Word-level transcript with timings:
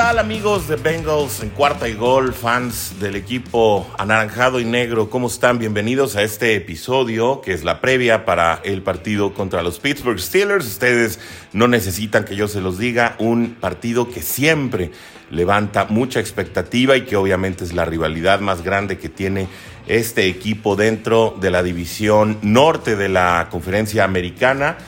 Hola, 0.00 0.12
¿qué 0.12 0.16
tal 0.16 0.24
amigos 0.24 0.66
de 0.66 0.76
Bengals 0.76 1.42
en 1.42 1.50
cuarta 1.50 1.86
y 1.86 1.92
gol, 1.92 2.32
fans 2.32 2.98
del 3.00 3.16
equipo 3.16 3.86
anaranjado 3.98 4.58
y 4.58 4.64
negro? 4.64 5.10
¿Cómo 5.10 5.26
están? 5.26 5.58
Bienvenidos 5.58 6.16
a 6.16 6.22
este 6.22 6.54
episodio 6.56 7.42
que 7.42 7.52
es 7.52 7.64
la 7.64 7.82
previa 7.82 8.24
para 8.24 8.62
el 8.64 8.80
partido 8.80 9.34
contra 9.34 9.62
los 9.62 9.78
Pittsburgh 9.78 10.18
Steelers. 10.18 10.66
Ustedes 10.66 11.20
no 11.52 11.68
necesitan 11.68 12.24
que 12.24 12.34
yo 12.34 12.48
se 12.48 12.62
los 12.62 12.78
diga, 12.78 13.14
un 13.18 13.56
partido 13.60 14.08
que 14.08 14.22
siempre 14.22 14.90
levanta 15.30 15.84
mucha 15.84 16.18
expectativa 16.18 16.96
y 16.96 17.02
que 17.02 17.16
obviamente 17.16 17.64
es 17.64 17.74
la 17.74 17.84
rivalidad 17.84 18.40
más 18.40 18.62
grande 18.62 18.96
que 18.96 19.10
tiene 19.10 19.48
este 19.86 20.28
equipo 20.28 20.76
dentro 20.76 21.36
de 21.38 21.50
la 21.50 21.62
división 21.62 22.38
norte 22.40 22.96
de 22.96 23.10
la 23.10 23.48
conferencia 23.50 24.04
americana. 24.04 24.78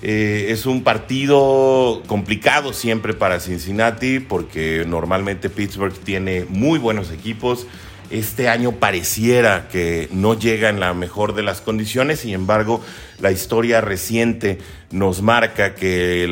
Eh, 0.00 0.46
es 0.50 0.66
un 0.66 0.84
partido 0.84 2.02
complicado 2.06 2.72
siempre 2.72 3.14
para 3.14 3.40
Cincinnati 3.40 4.20
porque 4.20 4.84
normalmente 4.86 5.50
Pittsburgh 5.50 5.94
tiene 5.94 6.46
muy 6.48 6.78
buenos 6.78 7.10
equipos. 7.10 7.66
Este 8.10 8.48
año 8.48 8.72
pareciera 8.72 9.68
que 9.68 10.08
no 10.12 10.38
llega 10.38 10.70
en 10.70 10.80
la 10.80 10.94
mejor 10.94 11.34
de 11.34 11.42
las 11.42 11.60
condiciones, 11.60 12.20
sin 12.20 12.32
embargo, 12.32 12.80
la 13.20 13.32
historia 13.32 13.82
reciente 13.82 14.58
nos 14.90 15.20
marca 15.20 15.74
que 15.74 16.26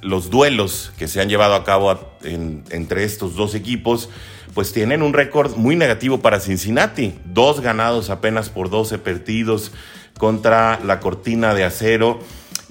los 0.00 0.30
duelos 0.30 0.92
que 0.96 1.08
se 1.08 1.20
han 1.20 1.28
llevado 1.28 1.54
a 1.54 1.64
cabo 1.64 2.16
entre 2.22 3.04
estos 3.04 3.34
dos 3.34 3.54
equipos 3.54 4.08
pues 4.54 4.72
tienen 4.72 5.02
un 5.02 5.12
récord 5.12 5.56
muy 5.56 5.76
negativo 5.76 6.20
para 6.20 6.40
Cincinnati. 6.40 7.14
Dos 7.24 7.60
ganados 7.60 8.10
apenas 8.10 8.50
por 8.50 8.70
12 8.70 8.98
partidos 8.98 9.72
contra 10.18 10.78
la 10.84 11.00
cortina 11.00 11.54
de 11.54 11.64
acero. 11.64 12.20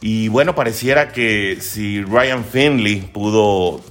Y 0.01 0.29
bueno, 0.29 0.55
pareciera 0.55 1.11
que 1.11 1.59
si 1.61 2.01
Ryan 2.01 2.43
Finley 2.43 3.01
pudo 3.01 3.81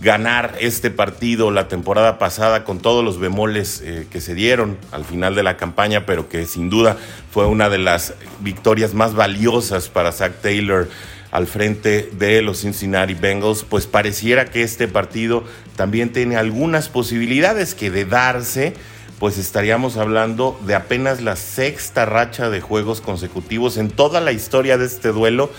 ganar 0.00 0.56
este 0.58 0.90
partido 0.90 1.50
la 1.50 1.68
temporada 1.68 2.18
pasada 2.18 2.64
con 2.64 2.78
todos 2.78 3.04
los 3.04 3.20
bemoles 3.20 3.82
eh, 3.84 4.06
que 4.10 4.22
se 4.22 4.34
dieron 4.34 4.78
al 4.90 5.04
final 5.04 5.34
de 5.34 5.42
la 5.42 5.58
campaña, 5.58 6.06
pero 6.06 6.30
que 6.30 6.46
sin 6.46 6.70
duda 6.70 6.96
fue 7.30 7.44
una 7.44 7.68
de 7.68 7.76
las 7.76 8.14
victorias 8.40 8.94
más 8.94 9.14
valiosas 9.14 9.90
para 9.90 10.12
Zach 10.12 10.32
Taylor 10.40 10.88
al 11.30 11.46
frente 11.46 12.10
de 12.14 12.40
los 12.40 12.62
Cincinnati 12.62 13.12
Bengals, 13.12 13.62
pues 13.68 13.86
pareciera 13.86 14.46
que 14.46 14.62
este 14.62 14.88
partido 14.88 15.44
también 15.76 16.10
tiene 16.10 16.36
algunas 16.36 16.88
posibilidades 16.88 17.74
que 17.74 17.90
de 17.90 18.06
darse 18.06 18.72
pues 19.20 19.36
estaríamos 19.36 19.98
hablando 19.98 20.58
de 20.66 20.74
apenas 20.74 21.20
la 21.20 21.36
sexta 21.36 22.06
racha 22.06 22.48
de 22.48 22.62
juegos 22.62 23.02
consecutivos 23.02 23.76
en 23.76 23.90
toda 23.90 24.18
la 24.22 24.32
historia 24.32 24.78
de 24.78 24.86
este 24.86 25.08
duelo 25.08 25.50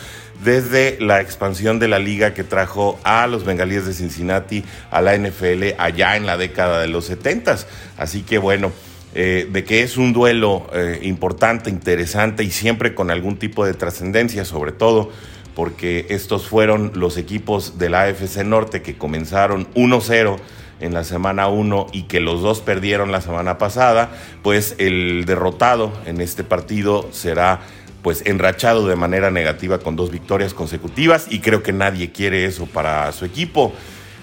desde 0.43 0.97
la 0.99 1.21
expansión 1.21 1.77
de 1.77 1.87
la 1.87 1.99
liga 1.99 2.33
que 2.33 2.43
trajo 2.43 2.99
a 3.03 3.27
los 3.27 3.45
bengalíes 3.45 3.85
de 3.85 3.93
Cincinnati 3.93 4.65
a 4.89 5.01
la 5.03 5.15
NFL 5.15 5.75
allá 5.77 6.17
en 6.17 6.25
la 6.25 6.37
década 6.37 6.81
de 6.81 6.87
los 6.87 7.05
70. 7.05 7.55
Así 7.97 8.23
que 8.23 8.39
bueno, 8.39 8.71
eh, 9.13 9.47
de 9.51 9.63
que 9.63 9.83
es 9.83 9.95
un 9.95 10.11
duelo 10.11 10.65
eh, 10.73 10.99
importante, 11.03 11.69
interesante 11.69 12.43
y 12.43 12.49
siempre 12.49 12.95
con 12.95 13.11
algún 13.11 13.37
tipo 13.37 13.63
de 13.63 13.75
trascendencia, 13.75 14.43
sobre 14.43 14.71
todo 14.71 15.11
porque 15.53 16.07
estos 16.09 16.47
fueron 16.47 16.93
los 16.95 17.15
equipos 17.15 17.77
de 17.77 17.89
la 17.89 18.05
AFC 18.05 18.37
Norte 18.43 18.81
que 18.81 18.97
comenzaron 18.97 19.67
1-0 19.75 20.39
en 20.81 20.93
la 20.93 21.03
semana 21.03 21.47
1 21.47 21.87
y 21.93 22.03
que 22.03 22.19
los 22.19 22.41
dos 22.41 22.59
perdieron 22.59 23.11
la 23.11 23.21
semana 23.21 23.57
pasada, 23.57 24.09
pues 24.43 24.75
el 24.77 25.25
derrotado 25.25 25.93
en 26.05 26.19
este 26.21 26.43
partido 26.43 27.07
será 27.11 27.61
pues 28.01 28.23
enrachado 28.25 28.87
de 28.87 28.95
manera 28.95 29.31
negativa 29.31 29.79
con 29.79 29.95
dos 29.95 30.11
victorias 30.11 30.53
consecutivas 30.53 31.27
y 31.29 31.39
creo 31.39 31.63
que 31.63 31.71
nadie 31.71 32.11
quiere 32.11 32.45
eso 32.45 32.65
para 32.65 33.11
su 33.11 33.25
equipo. 33.25 33.73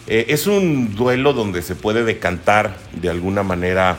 Eh, 0.07 0.27
es 0.29 0.47
un 0.47 0.95
duelo 0.95 1.33
donde 1.33 1.63
se 1.63 1.75
puede 1.75 2.03
decantar 2.03 2.77
de 2.93 3.11
alguna 3.11 3.43
manera, 3.43 3.99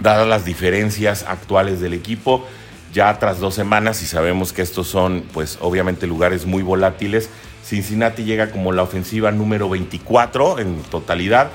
dadas 0.00 0.26
las 0.26 0.44
diferencias 0.44 1.24
actuales 1.28 1.80
del 1.80 1.92
equipo, 1.92 2.46
ya 2.92 3.18
tras 3.18 3.40
dos 3.40 3.54
semanas 3.54 4.02
y 4.02 4.06
sabemos 4.06 4.52
que 4.52 4.62
estos 4.62 4.86
son 4.86 5.24
pues 5.32 5.58
obviamente 5.60 6.06
lugares 6.06 6.46
muy 6.46 6.62
volátiles. 6.62 7.28
Cincinnati 7.64 8.24
llega 8.24 8.50
como 8.50 8.72
la 8.72 8.82
ofensiva 8.82 9.32
número 9.32 9.68
24 9.68 10.60
en 10.60 10.82
totalidad, 10.84 11.50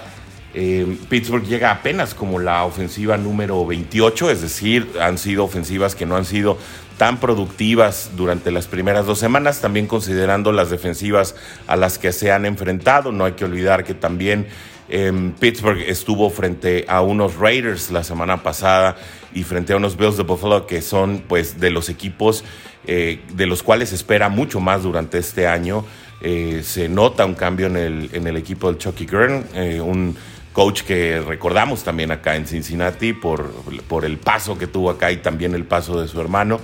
eh, 0.53 0.97
Pittsburgh 1.09 1.45
llega 1.45 1.71
apenas 1.71 2.15
como 2.15 2.39
la 2.39 2.63
ofensiva 2.65 3.17
número 3.17 3.65
28, 3.65 4.31
es 4.31 4.41
decir, 4.41 4.89
han 4.99 5.17
sido 5.17 5.43
ofensivas 5.43 5.93
que 5.93 6.05
no 6.05 6.15
han 6.15 6.25
sido 6.25 6.57
tan 6.97 7.19
productivas 7.19 8.11
durante 8.17 8.51
las 8.51 8.67
primeras 8.67 9.05
dos 9.05 9.19
semanas, 9.19 9.61
también 9.61 9.87
considerando 9.87 10.51
las 10.51 10.69
defensivas 10.69 11.35
a 11.67 11.75
las 11.75 11.97
que 11.97 12.11
se 12.11 12.31
han 12.31 12.45
enfrentado. 12.45 13.11
No 13.11 13.25
hay 13.25 13.33
que 13.33 13.45
olvidar 13.45 13.83
que 13.83 13.93
también 13.93 14.47
em, 14.89 15.31
Pittsburgh 15.33 15.79
estuvo 15.79 16.29
frente 16.29 16.83
a 16.89 17.01
unos 17.01 17.35
Raiders 17.37 17.91
la 17.91 18.03
semana 18.03 18.43
pasada 18.43 18.97
y 19.33 19.43
frente 19.43 19.73
a 19.73 19.77
unos 19.77 19.95
Bills 19.95 20.17
de 20.17 20.23
Buffalo 20.23 20.65
que 20.65 20.81
son 20.81 21.23
pues 21.27 21.59
de 21.59 21.69
los 21.69 21.89
equipos 21.89 22.43
eh, 22.85 23.21
de 23.33 23.45
los 23.45 23.61
cuales 23.61 23.89
se 23.89 23.95
espera 23.95 24.27
mucho 24.29 24.59
más 24.59 24.83
durante 24.83 25.19
este 25.19 25.47
año. 25.47 25.85
Eh, 26.21 26.63
se 26.65 26.89
nota 26.89 27.23
un 27.25 27.35
cambio 27.35 27.67
en 27.67 27.77
el, 27.77 28.09
en 28.11 28.27
el 28.27 28.35
equipo 28.35 28.67
del 28.67 28.77
Chucky 28.77 29.05
Gurn, 29.05 29.45
un 29.81 30.17
coach 30.53 30.81
que 30.81 31.21
recordamos 31.21 31.83
también 31.83 32.11
acá 32.11 32.35
en 32.35 32.47
Cincinnati 32.47 33.13
por, 33.13 33.51
por 33.87 34.05
el 34.05 34.17
paso 34.17 34.57
que 34.57 34.67
tuvo 34.67 34.89
acá 34.89 35.11
y 35.11 35.17
también 35.17 35.53
el 35.53 35.65
paso 35.65 36.01
de 36.01 36.07
su 36.07 36.19
hermano. 36.19 36.59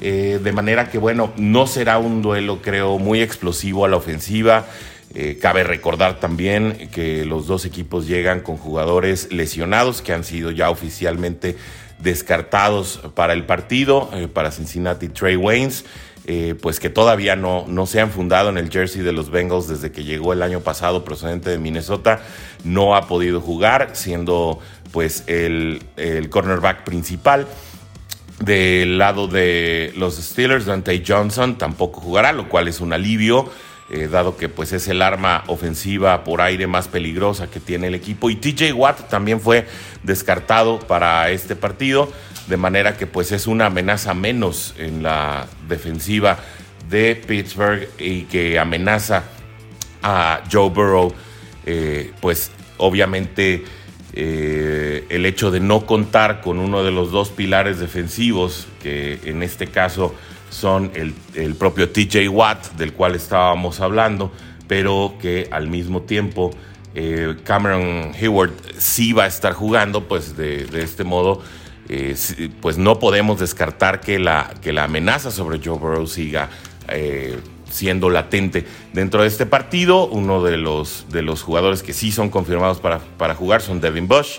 Eh, 0.00 0.40
de 0.42 0.52
manera 0.52 0.90
que, 0.90 0.98
bueno, 0.98 1.32
no 1.36 1.66
será 1.66 1.98
un 1.98 2.20
duelo, 2.20 2.60
creo, 2.60 2.98
muy 2.98 3.22
explosivo 3.22 3.84
a 3.84 3.88
la 3.88 3.96
ofensiva. 3.96 4.66
Eh, 5.14 5.38
cabe 5.40 5.64
recordar 5.64 6.20
también 6.20 6.90
que 6.92 7.24
los 7.24 7.46
dos 7.46 7.64
equipos 7.64 8.06
llegan 8.06 8.40
con 8.40 8.58
jugadores 8.58 9.32
lesionados 9.32 10.02
que 10.02 10.12
han 10.12 10.24
sido 10.24 10.50
ya 10.50 10.68
oficialmente 10.68 11.56
descartados 11.98 13.00
para 13.14 13.32
el 13.32 13.44
partido, 13.44 14.10
eh, 14.12 14.28
para 14.28 14.50
Cincinnati 14.50 15.08
Trey 15.08 15.36
Waynes. 15.36 15.84
Eh, 16.28 16.56
pues 16.60 16.80
que 16.80 16.90
todavía 16.90 17.36
no, 17.36 17.66
no 17.68 17.86
se 17.86 18.00
han 18.00 18.10
fundado 18.10 18.48
en 18.48 18.58
el 18.58 18.68
jersey 18.68 19.02
de 19.02 19.12
los 19.12 19.30
Bengals 19.30 19.68
desde 19.68 19.92
que 19.92 20.02
llegó 20.02 20.32
el 20.32 20.42
año 20.42 20.58
pasado 20.58 21.04
procedente 21.04 21.50
de 21.50 21.58
Minnesota, 21.58 22.20
no 22.64 22.96
ha 22.96 23.06
podido 23.06 23.40
jugar, 23.40 23.90
siendo 23.92 24.58
pues 24.90 25.22
el, 25.28 25.84
el 25.96 26.28
cornerback 26.28 26.82
principal. 26.82 27.46
Del 28.40 28.98
lado 28.98 29.28
de 29.28 29.92
los 29.96 30.16
Steelers, 30.16 30.66
Dante 30.66 31.02
Johnson 31.06 31.58
tampoco 31.58 32.00
jugará, 32.00 32.32
lo 32.32 32.48
cual 32.48 32.66
es 32.66 32.80
un 32.80 32.92
alivio. 32.92 33.48
Eh, 33.88 34.08
dado 34.08 34.36
que 34.36 34.48
pues 34.48 34.72
es 34.72 34.88
el 34.88 35.00
arma 35.00 35.44
ofensiva 35.46 36.24
por 36.24 36.40
aire 36.40 36.66
más 36.66 36.88
peligrosa 36.88 37.48
que 37.48 37.60
tiene 37.60 37.86
el 37.86 37.94
equipo. 37.94 38.30
Y 38.30 38.36
TJ 38.36 38.72
Watt 38.72 39.08
también 39.08 39.40
fue 39.40 39.66
descartado 40.02 40.80
para 40.80 41.30
este 41.30 41.54
partido 41.54 42.10
de 42.48 42.56
manera 42.56 42.96
que 42.96 43.06
pues 43.06 43.32
es 43.32 43.46
una 43.46 43.66
amenaza 43.66 44.14
menos 44.14 44.74
en 44.78 45.02
la 45.02 45.46
defensiva 45.68 46.38
de 46.88 47.16
Pittsburgh 47.16 47.88
y 47.98 48.22
que 48.22 48.58
amenaza 48.58 49.24
a 50.02 50.42
Joe 50.50 50.70
Burrow, 50.70 51.12
eh, 51.64 52.12
pues 52.20 52.52
obviamente 52.76 53.64
eh, 54.12 55.04
el 55.08 55.26
hecho 55.26 55.50
de 55.50 55.60
no 55.60 55.86
contar 55.86 56.40
con 56.40 56.58
uno 56.58 56.84
de 56.84 56.92
los 56.92 57.10
dos 57.10 57.30
pilares 57.30 57.80
defensivos, 57.80 58.68
que 58.82 59.18
en 59.24 59.42
este 59.42 59.66
caso 59.66 60.14
son 60.50 60.90
el, 60.94 61.54
propio 61.54 61.90
TJ 61.90 62.28
Watt, 62.28 62.72
del 62.72 62.92
cual 62.92 63.14
estábamos 63.14 63.80
hablando, 63.80 64.32
pero 64.66 65.14
que 65.20 65.48
al 65.50 65.68
mismo 65.68 66.02
tiempo 66.02 66.50
eh, 66.94 67.36
Cameron 67.44 68.12
Hayward 68.20 68.52
sí 68.78 69.12
va 69.12 69.24
a 69.24 69.26
estar 69.26 69.52
jugando, 69.52 70.04
pues 70.08 70.36
de, 70.36 70.64
de 70.66 70.82
este 70.82 71.04
modo 71.04 71.42
eh, 71.88 72.16
pues 72.60 72.78
no 72.78 72.98
podemos 72.98 73.38
descartar 73.38 74.00
que 74.00 74.18
la, 74.18 74.52
que 74.60 74.72
la 74.72 74.84
amenaza 74.84 75.30
sobre 75.30 75.60
Joe 75.62 75.78
Burrow 75.78 76.06
siga 76.06 76.48
eh, 76.88 77.38
siendo 77.70 78.10
latente 78.10 78.66
dentro 78.92 79.22
de 79.22 79.28
este 79.28 79.46
partido. 79.46 80.06
Uno 80.06 80.42
de 80.42 80.56
los, 80.56 81.06
de 81.10 81.22
los 81.22 81.42
jugadores 81.42 81.82
que 81.82 81.92
sí 81.92 82.10
son 82.10 82.28
confirmados 82.28 82.78
para, 82.78 82.98
para 82.98 83.34
jugar 83.34 83.62
son 83.62 83.80
Devin 83.80 84.08
Bush. 84.08 84.38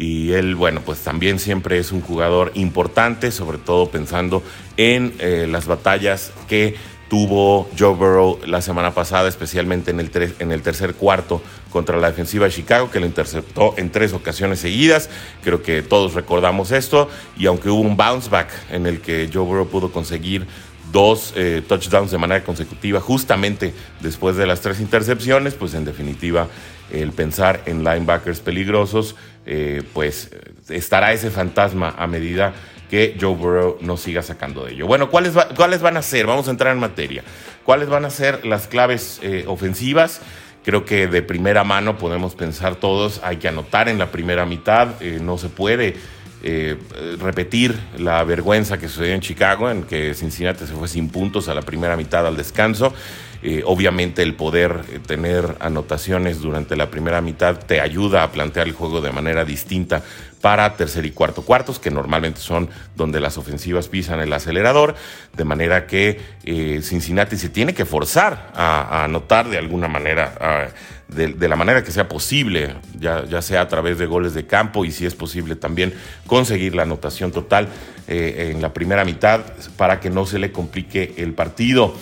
Y 0.00 0.32
él, 0.32 0.54
bueno, 0.54 0.80
pues 0.80 1.00
también 1.00 1.38
siempre 1.38 1.76
es 1.76 1.92
un 1.92 2.00
jugador 2.00 2.52
importante, 2.54 3.30
sobre 3.30 3.58
todo 3.58 3.90
pensando 3.90 4.42
en 4.78 5.12
eh, 5.18 5.46
las 5.46 5.66
batallas 5.66 6.32
que 6.48 6.74
tuvo 7.10 7.68
Joe 7.78 7.94
Burrow 7.94 8.38
la 8.46 8.62
semana 8.62 8.94
pasada, 8.94 9.28
especialmente 9.28 9.90
en 9.90 10.00
el, 10.00 10.10
en 10.38 10.52
el 10.52 10.62
tercer 10.62 10.94
cuarto 10.94 11.42
contra 11.70 11.98
la 11.98 12.08
defensiva 12.08 12.46
de 12.46 12.52
Chicago, 12.52 12.90
que 12.90 12.98
lo 12.98 13.04
interceptó 13.04 13.74
en 13.76 13.90
tres 13.90 14.14
ocasiones 14.14 14.60
seguidas. 14.60 15.10
Creo 15.44 15.62
que 15.62 15.82
todos 15.82 16.14
recordamos 16.14 16.72
esto. 16.72 17.10
Y 17.36 17.44
aunque 17.44 17.68
hubo 17.68 17.82
un 17.82 17.98
bounce 17.98 18.30
back 18.30 18.48
en 18.70 18.86
el 18.86 19.02
que 19.02 19.28
Joe 19.30 19.44
Burrow 19.44 19.68
pudo 19.68 19.92
conseguir 19.92 20.46
dos 20.92 21.34
eh, 21.36 21.62
touchdowns 21.68 22.10
de 22.10 22.16
manera 22.16 22.42
consecutiva, 22.42 23.02
justamente 23.02 23.74
después 24.00 24.36
de 24.36 24.46
las 24.46 24.62
tres 24.62 24.80
intercepciones, 24.80 25.52
pues 25.52 25.74
en 25.74 25.84
definitiva 25.84 26.48
el 26.90 27.12
pensar 27.12 27.62
en 27.66 27.84
linebackers 27.84 28.40
peligrosos, 28.40 29.14
eh, 29.52 29.82
pues 29.92 30.30
estará 30.68 31.12
ese 31.12 31.28
fantasma 31.28 31.92
a 31.98 32.06
medida 32.06 32.54
que 32.88 33.16
Joe 33.20 33.34
Burrow 33.34 33.78
no 33.80 33.96
siga 33.96 34.22
sacando 34.22 34.64
de 34.64 34.74
ello. 34.74 34.86
Bueno, 34.86 35.10
¿cuáles, 35.10 35.32
¿cuáles 35.56 35.82
van 35.82 35.96
a 35.96 36.02
ser? 36.02 36.26
Vamos 36.26 36.46
a 36.46 36.52
entrar 36.52 36.72
en 36.72 36.78
materia. 36.78 37.24
¿Cuáles 37.64 37.88
van 37.88 38.04
a 38.04 38.10
ser 38.10 38.46
las 38.46 38.68
claves 38.68 39.18
eh, 39.22 39.44
ofensivas 39.48 40.20
Creo 40.64 40.84
que 40.84 41.08
de 41.08 41.22
primera 41.22 41.64
mano 41.64 41.98
podemos 41.98 42.36
pensar 42.36 42.76
todos, 42.76 43.20
hay 43.24 43.38
que 43.38 43.48
anotar 43.48 43.88
en 43.88 43.98
la 43.98 44.12
primera 44.12 44.44
mitad, 44.44 45.02
eh, 45.02 45.18
no 45.20 45.36
se 45.38 45.48
puede 45.48 45.96
repetir 47.18 47.78
la 47.98 48.24
vergüenza 48.24 48.78
que 48.78 48.88
sucedió 48.88 49.12
en 49.12 49.20
Chicago, 49.20 49.70
en 49.70 49.82
que 49.82 50.14
Cincinnati 50.14 50.64
se 50.66 50.72
fue 50.72 50.88
sin 50.88 51.10
puntos 51.10 51.48
a 51.48 51.54
la 51.54 51.60
primera 51.60 51.96
mitad 51.96 52.26
al 52.26 52.36
descanso. 52.36 52.94
Eh, 53.42 53.62
obviamente 53.64 54.22
el 54.22 54.34
poder 54.34 54.82
tener 55.06 55.56
anotaciones 55.60 56.40
durante 56.40 56.76
la 56.76 56.90
primera 56.90 57.20
mitad 57.20 57.56
te 57.58 57.80
ayuda 57.80 58.22
a 58.22 58.32
plantear 58.32 58.66
el 58.66 58.74
juego 58.74 59.00
de 59.00 59.12
manera 59.12 59.44
distinta 59.44 60.02
para 60.40 60.76
tercer 60.76 61.04
y 61.04 61.10
cuarto 61.10 61.42
cuartos, 61.42 61.78
que 61.78 61.90
normalmente 61.90 62.40
son 62.40 62.70
donde 62.96 63.20
las 63.20 63.36
ofensivas 63.36 63.88
pisan 63.88 64.20
el 64.20 64.32
acelerador, 64.32 64.94
de 65.36 65.44
manera 65.44 65.86
que 65.86 66.20
eh, 66.44 66.80
Cincinnati 66.82 67.36
se 67.36 67.50
tiene 67.50 67.74
que 67.74 67.84
forzar 67.84 68.50
a, 68.54 69.04
anotar 69.04 69.48
de 69.48 69.58
alguna 69.58 69.88
manera, 69.88 70.72
de, 71.08 71.48
la 71.48 71.56
manera 71.56 71.82
que 71.82 71.90
sea 71.90 72.08
posible, 72.08 72.74
ya, 72.98 73.42
sea 73.42 73.62
a 73.62 73.68
través 73.68 73.98
de 73.98 74.06
goles 74.06 74.34
de 74.34 74.46
campo 74.46 74.84
y 74.84 74.92
si 74.92 75.06
es 75.06 75.14
posible 75.14 75.56
también 75.56 75.94
conseguir 76.26 76.74
la 76.74 76.82
anotación 76.82 77.32
total 77.32 77.68
eh, 78.08 78.52
en 78.52 78.62
la 78.62 78.72
primera 78.72 79.04
mitad 79.04 79.40
para 79.76 80.00
que 80.00 80.10
no 80.10 80.26
se 80.26 80.38
le 80.38 80.52
complique 80.52 81.14
el 81.18 81.34
partido. 81.34 81.94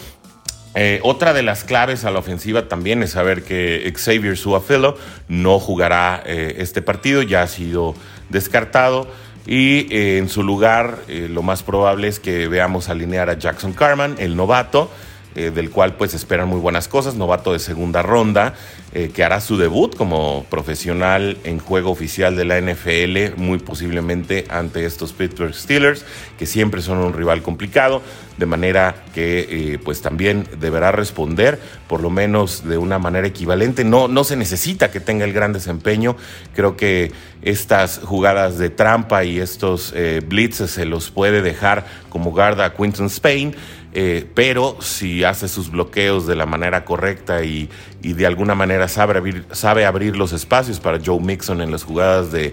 Eh, 0.74 1.00
otra 1.02 1.32
de 1.32 1.42
las 1.42 1.64
claves 1.64 2.04
a 2.04 2.10
la 2.10 2.18
ofensiva 2.18 2.68
también 2.68 3.02
es 3.02 3.12
saber 3.12 3.42
que 3.42 3.92
Xavier 3.96 4.36
Suafilo 4.36 4.96
no 5.28 5.58
jugará 5.58 6.22
este 6.26 6.82
partido, 6.82 7.22
ya 7.22 7.42
ha 7.42 7.46
sido 7.46 7.94
descartado. 8.28 9.08
Y 9.48 9.90
eh, 9.90 10.18
en 10.18 10.28
su 10.28 10.42
lugar, 10.42 10.98
eh, 11.08 11.26
lo 11.30 11.42
más 11.42 11.62
probable 11.62 12.06
es 12.08 12.20
que 12.20 12.48
veamos 12.48 12.90
alinear 12.90 13.30
a 13.30 13.38
Jackson 13.38 13.72
Carman, 13.72 14.16
el 14.18 14.36
novato, 14.36 14.90
eh, 15.34 15.50
del 15.50 15.70
cual 15.70 15.94
pues 15.94 16.14
esperan 16.14 16.48
muy 16.48 16.58
buenas 16.58 16.88
cosas, 16.88 17.14
novato 17.14 17.52
de 17.52 17.58
segunda 17.58 18.02
ronda, 18.02 18.54
eh, 18.92 19.10
que 19.14 19.22
hará 19.22 19.40
su 19.40 19.58
debut 19.58 19.94
como 19.94 20.46
profesional 20.48 21.36
en 21.44 21.58
juego 21.58 21.90
oficial 21.90 22.34
de 22.34 22.46
la 22.46 22.58
NFL, 22.58 23.36
muy 23.36 23.58
posiblemente 23.58 24.46
ante 24.48 24.86
estos 24.86 25.12
Pittsburgh 25.12 25.54
Steelers, 25.54 26.06
que 26.38 26.46
siempre 26.46 26.80
son 26.80 26.98
un 26.98 27.12
rival 27.12 27.42
complicado, 27.42 28.02
de 28.38 28.46
manera 28.46 29.04
que 29.14 29.74
eh, 29.74 29.78
pues 29.78 30.00
también 30.00 30.48
deberá 30.58 30.92
responder 30.92 31.60
por 31.88 32.00
lo 32.00 32.08
menos 32.08 32.66
de 32.66 32.78
una 32.78 32.98
manera 32.98 33.26
equivalente. 33.26 33.84
No, 33.84 34.08
no 34.08 34.24
se 34.24 34.34
necesita 34.34 34.90
que 34.90 35.00
tenga 35.00 35.24
el 35.24 35.34
gran 35.34 35.52
desempeño, 35.52 36.16
creo 36.54 36.76
que 36.76 37.12
estas 37.42 38.00
jugadas 38.02 38.58
de 38.58 38.70
trampa 38.70 39.24
y 39.24 39.38
estos 39.38 39.94
blitzes 40.26 40.72
se 40.72 40.84
los 40.84 41.10
puede 41.10 41.40
dejar 41.40 41.86
como 42.08 42.32
guarda 42.32 42.64
a 42.64 42.74
Quinton 42.74 43.06
Spain. 43.06 43.54
Eh, 43.94 44.26
pero 44.34 44.76
si 44.80 45.24
hace 45.24 45.48
sus 45.48 45.70
bloqueos 45.70 46.26
de 46.26 46.36
la 46.36 46.44
manera 46.44 46.84
correcta 46.84 47.42
y, 47.42 47.70
de 48.02 48.26
alguna 48.26 48.54
manera 48.54 48.86
sabe 48.86 49.16
abrir, 49.16 49.46
sabe 49.52 49.86
abrir, 49.86 50.16
los 50.16 50.32
espacios 50.32 50.78
para 50.78 50.98
Joe 51.04 51.20
Mixon 51.20 51.62
en 51.62 51.70
las 51.70 51.84
jugadas 51.84 52.30
de, 52.30 52.52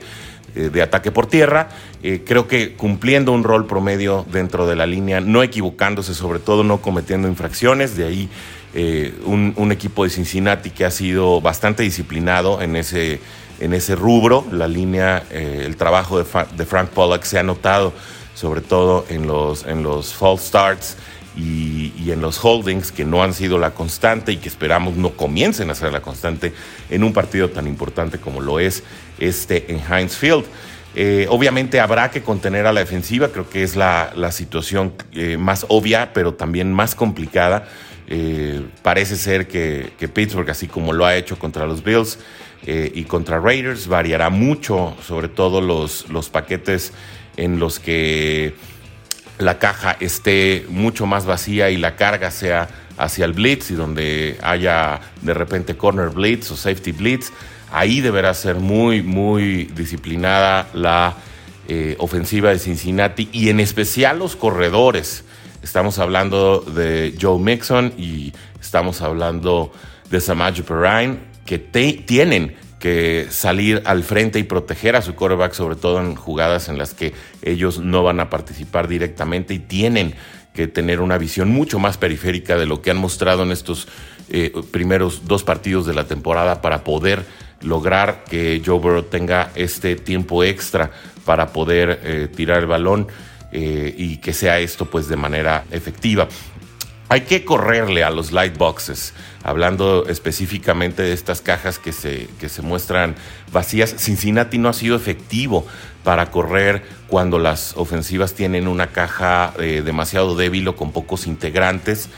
eh, 0.56 0.82
ataque 0.82 1.12
por 1.12 1.28
tierra, 1.28 1.70
eh, 2.04 2.24
creo 2.26 2.48
que 2.48 2.74
cumpliendo 2.76 3.34
un 3.34 3.44
rol 3.44 3.68
promedio 3.68 4.26
dentro 4.32 4.66
de 4.66 4.78
la 4.78 4.86
línea, 4.86 5.20
no 5.20 5.44
equivocándose, 5.44 6.14
sobre 6.14 6.40
todo 6.40 6.64
no 6.64 6.82
cometiendo 6.82 7.28
infracciones, 7.28 7.98
de 7.98 8.06
ahí 8.06 8.30
un, 9.26 9.72
equipo 9.72 10.04
de 10.04 10.10
Cincinnati 10.10 10.70
que 10.70 10.84
ha 10.84 10.92
sido 10.92 11.40
bastante 11.40 11.84
disciplinado 11.84 12.62
en 12.62 12.76
ese, 12.76 13.22
en 13.62 13.74
ese 13.74 13.96
rubro, 13.96 14.46
la 14.52 14.68
línea, 14.68 15.24
el 15.32 15.78
trabajo 15.78 16.18
de, 16.18 16.26
de, 16.58 16.66
Frank 16.66 16.90
Pollack 16.90 17.24
se 17.24 17.40
ha 17.40 17.44
notado 17.44 17.94
sobre 18.34 18.60
todo 18.60 19.06
en 19.10 19.28
los, 19.28 19.66
en 19.66 19.82
los 19.82 20.14
false 20.14 20.48
starts 20.48 20.98
y, 21.38 22.12
en 22.12 22.22
los 22.22 22.44
holdings 22.44 22.92
que 22.92 23.04
no 23.04 23.24
han 23.24 23.34
sido 23.34 23.58
la 23.58 23.72
constante 23.72 24.32
y 24.32 24.38
que 24.38 24.48
esperamos 24.48 24.96
no 24.96 25.12
comiencen 25.12 25.70
a 25.70 25.76
ser 25.76 25.92
la 25.92 26.02
constante 26.02 26.54
en 26.90 27.04
un 27.04 27.14
partido 27.14 27.50
tan 27.50 27.68
importante 27.68 28.20
como 28.20 28.42
lo 28.42 28.60
es 28.60 28.84
este 29.20 29.72
en 29.72 29.82
Heinz 29.82 30.16
Field. 30.16 30.46
Eh, 30.98 31.26
obviamente 31.30 31.82
habrá 31.82 32.10
que 32.10 32.22
contener 32.22 32.68
a 32.68 32.72
la 32.72 32.80
defensiva, 32.80 33.30
creo 33.30 33.50
que 33.50 33.64
es 33.64 33.76
la, 33.76 34.14
situación 34.32 34.94
eh, 35.14 35.36
más 35.38 35.66
obvia, 35.68 36.14
pero 36.14 36.36
también 36.36 36.72
más 36.72 36.96
complicada. 36.96 37.68
Eh, 38.08 38.62
parece 38.82 39.18
ser 39.18 39.48
que, 39.48 39.92
Pittsburgh, 40.14 40.50
así 40.50 40.68
como 40.68 40.94
lo 40.94 41.06
ha 41.06 41.16
hecho 41.16 41.38
contra 41.38 41.66
los 41.66 41.84
Bills 41.84 42.20
y 42.68 43.04
contra 43.04 43.40
Raiders, 43.40 43.88
variará 43.88 44.32
mucho, 44.32 44.96
sobre 45.06 45.28
todo 45.28 45.62
los, 45.62 46.10
los 46.10 46.30
paquetes 46.30 46.94
en 47.38 47.60
los 47.60 47.80
que 47.80 48.56
la 49.38 49.60
caja 49.60 49.98
esté 50.00 50.66
mucho 50.70 51.06
más 51.06 51.26
vacía 51.26 51.70
y 51.70 51.78
la 51.78 51.96
carga 51.96 52.32
sea 52.32 52.68
hacia 52.98 53.26
el 53.26 53.34
blitz 53.34 53.72
y 53.72 53.76
donde 53.76 54.38
haya 54.42 55.02
de 55.22 55.34
repente 55.34 55.76
corner 55.76 56.10
blitz 56.10 56.52
o 56.52 56.56
safety 56.56 56.92
blitz, 56.94 57.32
ahí 57.72 58.02
deberá 58.02 58.34
ser 58.34 58.56
muy, 58.56 59.02
muy 59.02 59.66
disciplinada 59.66 60.68
la 60.74 61.16
eh, 61.68 61.96
ofensiva 62.00 62.52
de 62.52 62.60
Cincinnati 62.60 63.30
y 63.32 63.50
en 63.50 63.60
especial 63.60 64.20
los 64.20 64.36
corredores. 64.36 65.26
Estamos 65.62 66.00
hablando 66.00 66.62
de 66.62 67.16
Joe 67.20 67.40
Mixon 67.40 67.94
y 67.98 68.34
estamos 68.62 69.02
hablando 69.02 69.74
de 70.10 70.22
Samaje 70.22 70.64
Perrine, 70.64 71.18
que 71.46 71.58
tienen 71.58 72.56
que 72.86 73.26
salir 73.32 73.82
al 73.86 74.04
frente 74.04 74.38
y 74.38 74.44
proteger 74.44 74.96
a 74.96 75.02
su 75.02 75.16
quarterback, 75.16 75.54
sobre 75.54 75.76
todo 75.76 76.00
en 76.00 76.14
jugadas 76.14 76.70
en 76.70 76.78
las 76.78 76.94
que 76.94 77.14
ellos 77.42 77.80
no 77.80 78.04
van 78.04 78.20
a 78.20 78.30
participar 78.30 78.88
directamente 78.88 79.56
y 79.56 79.58
tienen 79.58 80.14
que 80.54 80.68
tener 80.68 81.02
una 81.02 81.18
visión 81.18 81.50
mucho 81.50 81.80
más 81.80 81.98
periférica 81.98 82.58
de 82.58 82.68
lo 82.68 82.84
que 82.84 82.92
han 82.92 82.98
mostrado 82.98 83.42
en 83.42 83.52
estos 83.52 83.88
eh, 84.30 84.54
primeros 84.70 85.26
dos 85.26 85.42
partidos 85.42 85.88
de 85.88 85.96
la 85.96 86.04
temporada 86.04 86.62
para 86.62 86.84
poder 86.84 87.26
lograr 87.62 88.24
que 88.24 88.62
Joe 88.64 88.78
Burrow 88.78 89.02
tenga 89.02 89.50
este 89.56 89.96
tiempo 89.96 90.44
extra 90.44 90.92
para 91.26 91.54
poder 91.54 92.02
eh, 92.04 92.28
tirar 92.36 92.60
el 92.60 92.68
balón 92.68 93.08
eh, 93.52 93.96
y 93.98 94.18
que 94.18 94.32
sea 94.32 94.60
esto 94.60 94.86
pues 94.86 95.08
de 95.08 95.16
manera 95.16 95.64
efectiva. 95.72 96.28
Hay 97.08 97.22
que 97.22 97.46
correrle 97.46 98.04
a 98.04 98.10
los 98.10 98.32
light 98.32 98.58
boxes, 98.58 99.14
hablando 99.44 100.08
específicamente 100.08 101.04
de 101.04 101.14
estas 101.14 101.42
cajas 101.42 101.78
que 101.78 101.92
se, 101.92 102.28
que 102.40 102.50
se 102.50 102.64
muestran 102.64 103.16
vacías. 103.52 103.94
Cincinnati 103.98 104.58
no 104.58 104.70
ha 104.70 104.74
sido 104.74 104.96
efectivo 104.96 105.68
para 106.04 106.32
correr 106.32 106.84
cuando 107.08 107.38
las 107.38 107.78
ofensivas 107.78 108.34
tienen 108.34 108.68
una 108.68 108.88
caja 108.88 109.54
eh, 109.60 109.84
demasiado 109.86 110.36
débil 110.36 110.68
o 110.68 110.76
con 110.76 110.92
pocos 110.92 111.28
integrantes. 111.28 112.10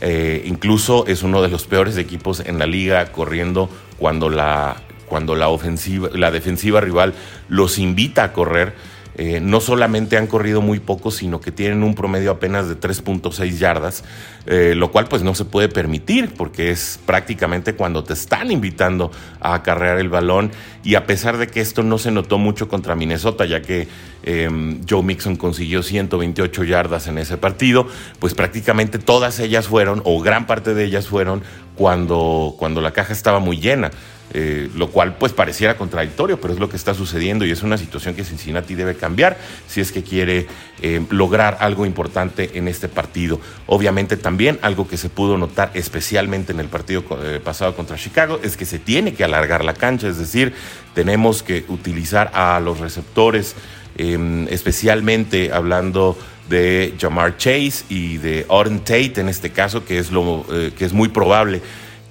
Eh, 0.00 0.42
incluso 0.46 1.06
es 1.06 1.22
uno 1.22 1.42
de 1.42 1.48
los 1.48 1.66
peores 1.66 1.96
equipos 1.96 2.40
en 2.40 2.58
la 2.58 2.66
liga 2.66 3.12
corriendo 3.12 3.70
cuando 3.98 4.28
la, 4.28 4.76
cuando 5.06 5.36
la 5.36 5.48
ofensiva, 5.48 6.08
la 6.12 6.32
defensiva 6.32 6.80
rival 6.80 7.14
los 7.48 7.78
invita 7.78 8.24
a 8.24 8.32
correr. 8.32 8.74
Eh, 9.16 9.40
no 9.40 9.60
solamente 9.60 10.16
han 10.16 10.26
corrido 10.26 10.62
muy 10.62 10.80
poco, 10.80 11.10
sino 11.10 11.40
que 11.40 11.52
tienen 11.52 11.82
un 11.82 11.94
promedio 11.94 12.30
apenas 12.30 12.68
de 12.68 12.78
3.6 12.78 13.58
yardas, 13.58 14.04
eh, 14.46 14.74
lo 14.74 14.90
cual 14.90 15.06
pues 15.06 15.22
no 15.22 15.34
se 15.34 15.44
puede 15.44 15.68
permitir 15.68 16.32
porque 16.34 16.70
es 16.70 16.98
prácticamente 17.04 17.74
cuando 17.74 18.04
te 18.04 18.14
están 18.14 18.50
invitando 18.50 19.10
a 19.40 19.54
acarrear 19.54 19.98
el 19.98 20.08
balón 20.08 20.50
y 20.82 20.94
a 20.94 21.06
pesar 21.06 21.36
de 21.36 21.46
que 21.46 21.60
esto 21.60 21.82
no 21.82 21.98
se 21.98 22.10
notó 22.10 22.38
mucho 22.38 22.68
contra 22.68 22.94
Minnesota, 22.94 23.44
ya 23.44 23.60
que 23.60 23.86
em, 24.22 24.80
Joe 24.88 25.02
Mixon 25.02 25.36
consiguió 25.36 25.82
128 25.82 26.64
yardas 26.64 27.06
en 27.06 27.18
ese 27.18 27.36
partido, 27.36 27.86
pues 28.18 28.34
prácticamente 28.34 28.98
todas 28.98 29.38
ellas 29.40 29.68
fueron, 29.68 30.00
o 30.04 30.20
gran 30.20 30.46
parte 30.46 30.74
de 30.74 30.84
ellas 30.84 31.06
fueron, 31.06 31.42
cuando, 31.74 32.54
cuando 32.58 32.80
la 32.80 32.92
caja 32.92 33.12
estaba 33.12 33.40
muy 33.40 33.58
llena. 33.58 33.90
Eh, 34.34 34.70
lo 34.74 34.90
cual 34.90 35.16
pues 35.18 35.34
pareciera 35.34 35.76
contradictorio, 35.76 36.40
pero 36.40 36.54
es 36.54 36.58
lo 36.58 36.70
que 36.70 36.76
está 36.76 36.94
sucediendo 36.94 37.44
y 37.44 37.50
es 37.50 37.62
una 37.62 37.76
situación 37.76 38.14
que 38.14 38.24
Cincinnati 38.24 38.74
debe 38.74 38.94
cambiar 38.94 39.36
si 39.68 39.82
es 39.82 39.92
que 39.92 40.02
quiere 40.02 40.46
eh, 40.80 41.04
lograr 41.10 41.58
algo 41.60 41.84
importante 41.84 42.52
en 42.54 42.66
este 42.66 42.88
partido. 42.88 43.38
Obviamente 43.66 44.16
también 44.16 44.58
algo 44.62 44.88
que 44.88 44.96
se 44.96 45.10
pudo 45.10 45.36
notar 45.36 45.70
especialmente 45.74 46.52
en 46.52 46.60
el 46.60 46.68
partido 46.68 47.04
eh, 47.22 47.40
pasado 47.44 47.76
contra 47.76 47.98
Chicago 47.98 48.40
es 48.42 48.56
que 48.56 48.64
se 48.64 48.78
tiene 48.78 49.12
que 49.12 49.22
alargar 49.22 49.66
la 49.66 49.74
cancha, 49.74 50.08
es 50.08 50.16
decir, 50.16 50.54
tenemos 50.94 51.42
que 51.42 51.66
utilizar 51.68 52.30
a 52.32 52.58
los 52.58 52.80
receptores, 52.80 53.54
em, 53.98 54.48
especialmente 54.48 55.52
hablando 55.52 56.16
de 56.48 56.94
Jamar 56.98 57.36
Chase 57.36 57.84
y 57.90 58.16
de 58.16 58.46
Oren 58.48 58.78
Tate 58.80 59.20
en 59.20 59.28
este 59.28 59.50
caso, 59.50 59.84
que 59.84 59.98
es, 59.98 60.10
lo, 60.10 60.46
que 60.48 60.84
es 60.86 60.94
muy 60.94 61.10
probable 61.10 61.60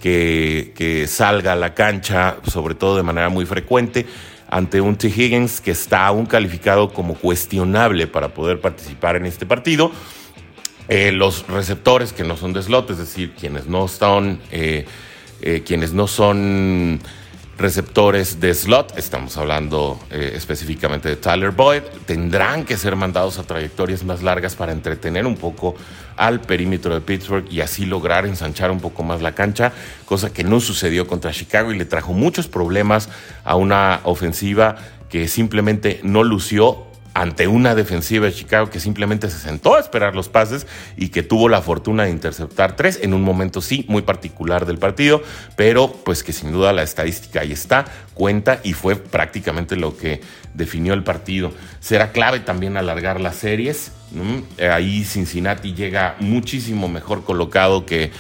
que, 0.02 1.06
salga 1.08 1.54
a 1.54 1.56
la 1.56 1.74
cancha, 1.74 2.38
sobre 2.48 2.76
todo 2.76 2.98
de 2.98 3.04
manera 3.04 3.30
muy 3.30 3.46
frecuente, 3.46 4.06
ante 4.50 4.82
un 4.82 4.96
T. 4.98 5.08
Higgins 5.08 5.62
que 5.62 5.72
está 5.72 6.06
aún 6.08 6.26
calificado 6.26 6.92
como 6.92 7.16
cuestionable 7.16 8.08
para 8.08 8.34
poder 8.34 8.60
participar 8.60 9.16
en 9.16 9.26
este 9.26 9.46
partido. 9.46 9.92
Eh, 10.90 11.12
los 11.12 11.48
receptores 11.48 12.12
que 12.12 12.24
no 12.24 12.36
son 12.36 12.52
de 12.52 12.62
slot, 12.62 12.90
es 12.90 12.98
decir, 12.98 13.34
quienes 13.40 13.68
no 13.68 13.86
están, 13.86 14.42
eh, 14.52 14.86
eh, 15.42 15.64
quienes 15.66 15.94
no 15.94 16.08
son 16.08 17.00
receptores 17.62 18.40
de 18.40 18.54
slot, 18.54 18.98
estamos 18.98 19.38
hablando 19.38 20.00
eh, 20.10 20.34
específicamente 20.36 21.10
de 21.10 21.16
Tyler 21.16 21.52
Boyd, 21.52 21.84
tendrán 22.06 22.66
que 22.66 22.76
ser 22.76 22.96
mandados 22.96 23.38
a 23.38 23.44
trayectorias 23.44 24.04
más 24.04 24.24
largas 24.24 24.56
para 24.56 24.72
entretener 24.72 25.28
un 25.28 25.38
poco 25.38 25.76
al 26.18 26.42
perímetro 26.42 26.94
de 26.94 27.02
Pittsburgh 27.02 27.46
y 27.52 27.62
así 27.62 27.86
lograr 27.86 28.26
ensanchar 28.26 28.72
un 28.72 28.80
poco 28.80 29.04
más 29.04 29.22
la 29.22 29.36
cancha, 29.36 29.72
cosa 30.06 30.34
que 30.34 30.44
no 30.44 30.60
sucedió 30.60 31.06
contra 31.06 31.32
Chicago 31.32 31.72
y 31.72 31.78
le 31.78 31.86
trajo 31.86 32.14
muchos 32.14 32.48
problemas 32.48 33.10
a 33.44 33.56
una 33.56 34.02
ofensiva 34.04 34.78
que 35.10 35.28
simplemente 35.28 36.00
no 36.04 36.24
lució 36.24 36.91
ante 37.14 37.48
una 37.48 37.76
defensiva 37.76 38.26
de 38.26 38.34
Chicago 38.34 38.70
que 38.70 38.80
simplemente 38.80 39.30
se 39.30 39.38
sentó 39.38 39.76
a 39.76 39.80
esperar 39.80 40.16
los 40.16 40.30
pases 40.30 40.68
y 40.96 41.10
que 41.10 41.24
tuvo 41.24 41.50
la 41.50 41.62
fortuna 41.62 42.04
de 42.04 42.10
interceptar 42.12 42.76
tres 42.76 43.00
en 43.02 43.14
un 43.14 43.22
momento 43.22 43.62
sí 43.62 43.86
muy 43.88 44.02
particular 44.02 44.66
del 44.66 44.78
partido, 44.78 45.22
pero 45.56 45.92
pues 45.92 46.24
que 46.24 46.34
sin 46.34 46.52
duda 46.52 46.74
la 46.74 46.84
estadística 46.84 47.42
ahí 47.42 47.52
está, 47.52 47.86
cuenta 48.14 48.60
y 48.64 48.74
fue 48.74 48.96
prácticamente 48.96 49.76
lo 49.76 49.98
que 49.98 50.22
definió 50.54 50.94
el 50.94 51.04
partido. 51.04 51.52
Será 51.80 52.12
clave 52.12 52.40
también 52.40 52.78
alargar 52.78 53.20
las 53.20 53.36
series, 53.36 53.92
ahí 54.72 55.04
Cincinnati 55.04 55.74
llega 55.74 56.16
muchísimo 56.20 56.88
mejor 56.88 57.24
colocado 57.24 57.86
que 57.86 58.12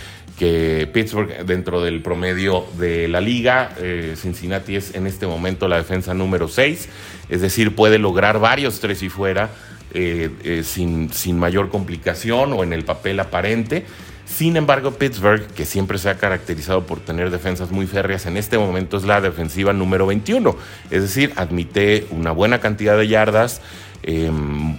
que 0.41 0.89
Pittsburgh 0.91 1.45
dentro 1.45 1.83
del 1.83 2.01
promedio 2.01 2.65
de 2.79 3.07
la 3.07 3.21
liga. 3.21 3.75
Eh, 3.77 4.15
Cincinnati 4.17 4.75
es 4.75 4.95
en 4.95 5.05
este 5.05 5.27
momento 5.27 5.67
la 5.67 5.77
defensa 5.77 6.15
número 6.15 6.47
6, 6.47 6.89
es 7.29 7.41
decir, 7.41 7.75
puede 7.75 7.99
lograr 7.99 8.39
varios 8.39 8.79
tres 8.79 9.03
y 9.03 9.09
fuera 9.09 9.51
eh, 9.93 10.31
eh, 10.43 10.63
sin, 10.63 11.13
sin 11.13 11.37
mayor 11.37 11.69
complicación 11.69 12.53
o 12.53 12.63
en 12.63 12.73
el 12.73 12.83
papel 12.83 13.19
aparente. 13.19 13.85
Sin 14.25 14.57
embargo, 14.57 14.95
Pittsburgh, 14.95 15.45
que 15.45 15.63
siempre 15.63 15.99
se 15.99 16.09
ha 16.09 16.17
caracterizado 16.17 16.87
por 16.87 17.01
tener 17.01 17.29
defensas 17.29 17.69
muy 17.69 17.85
férreas, 17.85 18.25
en 18.25 18.35
este 18.35 18.57
momento 18.57 18.97
es 18.97 19.03
la 19.03 19.21
defensiva 19.21 19.73
número 19.73 20.07
21. 20.07 20.57
Es 20.89 21.03
decir, 21.03 21.33
admite 21.35 22.07
una 22.09 22.31
buena 22.31 22.59
cantidad 22.59 22.97
de 22.97 23.07
yardas 23.07 23.61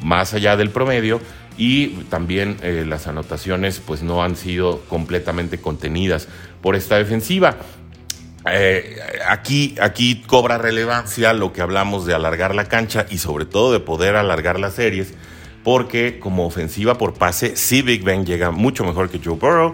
más 0.02 0.34
allá 0.34 0.56
del 0.56 0.70
promedio 0.70 1.20
y 1.56 1.88
también 2.10 2.56
eh, 2.62 2.84
las 2.86 3.06
anotaciones 3.06 3.80
pues 3.84 4.02
no 4.02 4.22
han 4.22 4.36
sido 4.36 4.80
completamente 4.88 5.58
contenidas 5.58 6.28
por 6.60 6.76
esta 6.76 6.96
defensiva. 6.96 7.56
Eh, 8.50 8.96
aquí, 9.28 9.76
aquí 9.80 10.22
cobra 10.26 10.58
relevancia 10.58 11.32
lo 11.32 11.52
que 11.52 11.60
hablamos 11.60 12.06
de 12.06 12.14
alargar 12.14 12.54
la 12.54 12.64
cancha 12.64 13.06
y 13.08 13.18
sobre 13.18 13.44
todo 13.44 13.72
de 13.72 13.80
poder 13.80 14.16
alargar 14.16 14.58
las 14.58 14.74
series, 14.74 15.14
porque 15.62 16.18
como 16.18 16.46
ofensiva 16.46 16.98
por 16.98 17.14
pase, 17.14 17.56
sí 17.56 17.82
Big 17.82 18.02
Ben 18.02 18.26
llega 18.26 18.50
mucho 18.50 18.84
mejor 18.84 19.10
que 19.10 19.20
Joe 19.22 19.36
Burrow. 19.36 19.72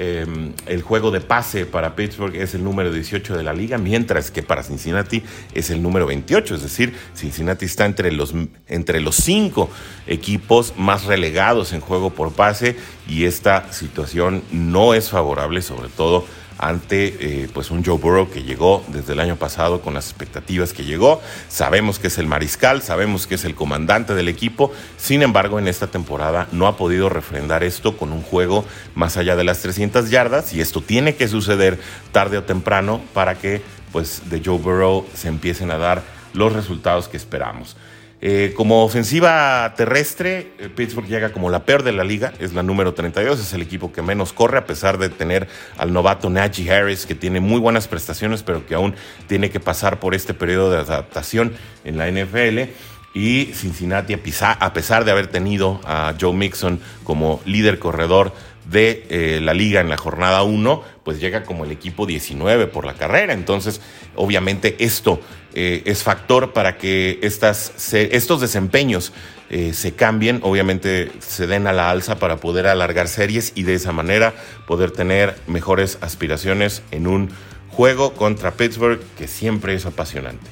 Em, 0.00 0.52
el 0.66 0.82
juego 0.82 1.10
de 1.10 1.20
pase 1.20 1.66
para 1.66 1.96
Pittsburgh 1.96 2.36
es 2.36 2.54
el 2.54 2.62
número 2.62 2.92
18 2.92 3.36
de 3.36 3.42
la 3.42 3.52
liga, 3.52 3.78
mientras 3.78 4.30
que 4.30 4.44
para 4.44 4.62
Cincinnati 4.62 5.24
es 5.54 5.70
el 5.70 5.82
número 5.82 6.06
28. 6.06 6.54
Es 6.54 6.62
decir, 6.62 6.94
Cincinnati 7.16 7.64
está 7.64 7.84
entre 7.84 8.12
los, 8.12 8.32
entre 8.68 9.00
los 9.00 9.16
cinco 9.16 9.68
equipos 10.06 10.74
más 10.76 11.06
relegados 11.06 11.72
en 11.72 11.80
juego 11.80 12.10
por 12.10 12.30
pase 12.30 12.76
y 13.08 13.24
esta 13.24 13.72
situación 13.72 14.44
no 14.52 14.94
es 14.94 15.10
favorable, 15.10 15.62
sobre 15.62 15.88
todo 15.88 16.24
ante 16.58 17.16
eh, 17.20 17.48
pues 17.52 17.70
un 17.70 17.84
Joe 17.84 17.98
Burrow 17.98 18.30
que 18.30 18.42
llegó 18.42 18.84
desde 18.88 19.12
el 19.12 19.20
año 19.20 19.36
pasado 19.36 19.80
con 19.80 19.94
las 19.94 20.06
expectativas 20.06 20.72
que 20.72 20.84
llegó. 20.84 21.22
Sabemos 21.48 21.98
que 21.98 22.08
es 22.08 22.18
el 22.18 22.26
mariscal, 22.26 22.82
sabemos 22.82 23.26
que 23.26 23.36
es 23.36 23.44
el 23.44 23.54
comandante 23.54 24.14
del 24.14 24.28
equipo. 24.28 24.72
Sin 24.96 25.22
embargo, 25.22 25.58
en 25.58 25.68
esta 25.68 25.86
temporada 25.86 26.48
no 26.52 26.66
ha 26.66 26.76
podido 26.76 27.08
refrendar 27.08 27.62
esto 27.62 27.96
con 27.96 28.12
un 28.12 28.22
juego 28.22 28.64
más 28.94 29.16
allá 29.16 29.36
de 29.36 29.44
las 29.44 29.60
300 29.60 30.10
yardas 30.10 30.52
y 30.52 30.60
esto 30.60 30.80
tiene 30.82 31.14
que 31.14 31.28
suceder 31.28 31.78
tarde 32.12 32.38
o 32.38 32.42
temprano 32.42 33.00
para 33.14 33.36
que 33.36 33.62
pues 33.92 34.28
de 34.28 34.42
Joe 34.44 34.58
Burrow 34.58 35.06
se 35.14 35.28
empiecen 35.28 35.70
a 35.70 35.78
dar 35.78 36.02
los 36.34 36.52
resultados 36.52 37.08
que 37.08 37.16
esperamos. 37.16 37.76
Eh, 38.20 38.52
como 38.56 38.82
ofensiva 38.82 39.72
terrestre, 39.76 40.50
eh, 40.58 40.68
Pittsburgh 40.74 41.06
llega 41.06 41.32
como 41.32 41.50
la 41.50 41.64
peor 41.64 41.84
de 41.84 41.92
la 41.92 42.02
liga, 42.02 42.32
es 42.40 42.52
la 42.52 42.64
número 42.64 42.92
32, 42.92 43.38
es 43.38 43.52
el 43.52 43.62
equipo 43.62 43.92
que 43.92 44.02
menos 44.02 44.32
corre, 44.32 44.58
a 44.58 44.66
pesar 44.66 44.98
de 44.98 45.08
tener 45.08 45.46
al 45.76 45.92
novato 45.92 46.28
Najee 46.28 46.68
Harris, 46.68 47.06
que 47.06 47.14
tiene 47.14 47.38
muy 47.38 47.60
buenas 47.60 47.86
prestaciones, 47.86 48.42
pero 48.42 48.66
que 48.66 48.74
aún 48.74 48.96
tiene 49.28 49.50
que 49.50 49.60
pasar 49.60 50.00
por 50.00 50.16
este 50.16 50.34
periodo 50.34 50.72
de 50.72 50.78
adaptación 50.78 51.52
en 51.84 51.96
la 51.96 52.08
NFL. 52.10 52.70
Y 53.14 53.52
Cincinnati, 53.54 54.14
a 54.14 54.72
pesar 54.72 55.04
de 55.04 55.10
haber 55.10 55.28
tenido 55.28 55.80
a 55.84 56.14
Joe 56.20 56.34
Mixon 56.34 56.80
como 57.04 57.40
líder 57.46 57.78
corredor 57.78 58.32
de 58.70 59.06
eh, 59.08 59.40
la 59.42 59.54
liga 59.54 59.80
en 59.80 59.88
la 59.88 59.96
jornada 59.96 60.42
1, 60.42 60.82
pues 61.04 61.20
llega 61.20 61.42
como 61.44 61.64
el 61.64 61.72
equipo 61.72 62.06
19 62.06 62.66
por 62.66 62.84
la 62.84 62.94
carrera. 62.94 63.32
Entonces, 63.32 63.80
obviamente 64.14 64.76
esto 64.78 65.20
eh, 65.54 65.82
es 65.86 66.02
factor 66.02 66.52
para 66.52 66.76
que 66.76 67.18
estas, 67.22 67.92
estos 67.94 68.40
desempeños 68.40 69.12
eh, 69.50 69.72
se 69.72 69.92
cambien, 69.92 70.40
obviamente 70.42 71.10
se 71.20 71.46
den 71.46 71.66
a 71.66 71.72
la 71.72 71.90
alza 71.90 72.18
para 72.18 72.36
poder 72.36 72.66
alargar 72.66 73.08
series 73.08 73.52
y 73.54 73.62
de 73.62 73.74
esa 73.74 73.92
manera 73.92 74.34
poder 74.66 74.90
tener 74.90 75.36
mejores 75.46 75.96
aspiraciones 76.02 76.82
en 76.90 77.06
un 77.06 77.30
juego 77.70 78.12
contra 78.12 78.52
Pittsburgh 78.52 79.00
que 79.16 79.26
siempre 79.26 79.74
es 79.74 79.86
apasionante. 79.86 80.50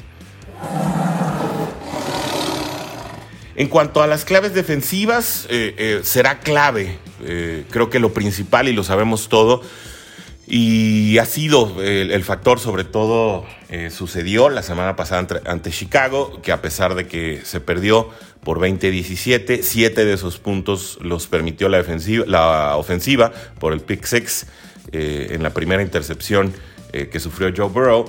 En 3.56 3.68
cuanto 3.68 4.02
a 4.02 4.06
las 4.06 4.25
claves 4.25 4.54
defensivas, 4.54 5.49
será 6.02 6.40
clave 6.40 6.99
eh, 7.25 7.64
creo 7.70 7.90
que 7.90 7.99
lo 7.99 8.12
principal, 8.12 8.68
y 8.68 8.73
lo 8.73 8.85
sabemos 8.85 9.28
todo, 9.28 9.62
y 10.46 11.18
ha 11.18 11.25
sido 11.25 11.82
el, 11.82 12.23
factor, 12.23 12.61
sobre 12.61 12.85
todo, 12.85 13.44
eh, 13.68 13.90
sucedió 13.90 14.49
la 14.49 14.62
semana 14.62 14.94
pasada 14.94 15.40
ante, 15.44 15.70
Chicago, 15.70 16.40
que 16.40 16.52
a 16.52 16.62
pesar 16.62 16.94
de 16.94 17.08
que 17.08 17.40
se 17.44 17.61
perdió 17.61 18.11
por 18.44 18.61
20-17, 18.61 19.62
siete 19.62 20.04
de 20.04 20.12
esos 20.12 20.38
puntos 20.38 20.99
los 21.00 21.26
permitió 21.26 21.68
la, 21.68 21.85
la 22.26 22.76
ofensiva 22.76 23.32
por 23.58 23.73
el 23.73 23.80
pick 23.80 24.04
six 24.04 24.46
eh, 24.92 25.28
en 25.30 25.42
la 25.42 25.50
primera 25.50 25.82
intercepción 25.82 26.54
que 26.92 27.20
sufrió 27.20 27.52
Joe 27.54 27.68
Burrow. 27.68 28.06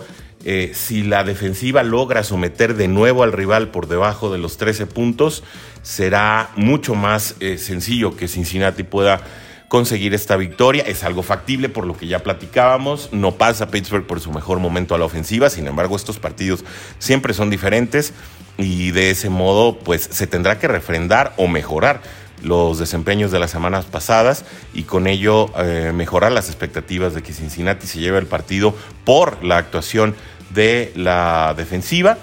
Si 0.74 1.04
la 1.04 1.24
defensiva 1.24 1.84
logra 1.84 2.24
someter 2.24 2.76
de 2.76 2.88
nuevo 2.88 3.24
al 3.24 3.34
rival 3.34 3.70
por 3.70 3.88
debajo 3.88 4.32
de 4.32 4.38
los 4.38 4.58
13 4.58 4.86
puntos, 4.86 5.44
será 5.82 6.50
mucho 6.56 6.96
más 6.96 7.36
eh, 7.40 7.58
sencillo 7.58 8.16
que 8.16 8.28
Cincinnati 8.28 8.84
pueda 8.84 9.22
conseguir 9.68 10.14
esta 10.14 10.36
victoria. 10.36 10.84
Es 10.86 11.04
algo 11.04 11.24
factible 11.24 11.70
por 11.70 11.86
lo 11.86 11.98
que 11.98 12.08
ya 12.08 12.20
platicábamos. 12.20 13.10
No 13.12 13.34
pasa 13.34 13.72
Pittsburgh 13.72 14.06
por 14.06 14.20
su 14.20 14.32
mejor 14.32 14.60
momento 14.60 14.96
a 14.96 14.98
la 14.98 15.06
ofensiva. 15.06 15.50
Sin 15.50 15.68
embargo, 15.68 15.96
estos 15.96 16.20
partidos 16.20 16.64
siempre 17.00 17.34
son 17.34 17.50
diferentes 17.50 18.14
y 18.58 18.92
de 18.92 19.12
ese 19.12 19.30
modo 19.30 19.78
pues 19.80 20.10
se 20.12 20.28
tendrá 20.28 20.60
que 20.60 20.68
refrendar 20.68 21.34
o 21.38 21.48
mejorar 21.48 22.02
los 22.44 22.78
desempeños 22.78 23.32
de 23.32 23.40
las 23.40 23.52
semanas 23.52 23.86
pasadas 23.86 24.46
y 24.74 24.84
con 24.84 25.08
ello 25.08 25.52
eh, 25.58 25.92
mejorar 25.94 26.32
las 26.32 26.48
expectativas 26.48 27.14
de 27.14 27.24
que 27.24 27.34
Cincinnati 27.34 27.88
se 27.88 28.00
lleve 28.00 28.20
el 28.20 28.28
partido 28.28 28.76
por 29.06 29.44
la 29.44 29.58
actuación 29.58 30.16
de 30.54 30.92
la 30.96 31.54
defensiva 31.56 32.18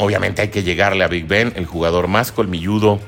Obviamente 0.00 0.40
hay 0.40 0.48
que 0.48 0.62
llegarle 0.62 1.04
a 1.04 1.08
Big 1.08 1.26
Ben, 1.26 1.52
el 1.56 1.66
jugador 1.66 2.08
más 2.08 2.32
colmilludo 2.32 3.00